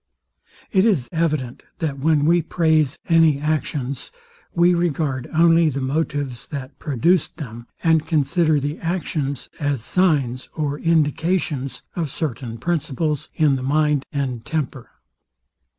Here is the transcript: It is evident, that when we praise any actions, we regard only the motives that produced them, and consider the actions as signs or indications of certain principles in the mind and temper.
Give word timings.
It 0.71 0.83
is 0.83 1.07
evident, 1.11 1.61
that 1.77 1.99
when 1.99 2.25
we 2.25 2.41
praise 2.41 2.97
any 3.07 3.39
actions, 3.39 4.09
we 4.51 4.73
regard 4.73 5.29
only 5.31 5.69
the 5.69 5.79
motives 5.79 6.47
that 6.47 6.79
produced 6.79 7.37
them, 7.37 7.67
and 7.83 8.07
consider 8.07 8.59
the 8.59 8.79
actions 8.79 9.47
as 9.59 9.83
signs 9.85 10.49
or 10.55 10.79
indications 10.79 11.83
of 11.95 12.09
certain 12.09 12.57
principles 12.57 13.29
in 13.35 13.57
the 13.57 13.61
mind 13.61 14.03
and 14.11 14.43
temper. 14.43 14.89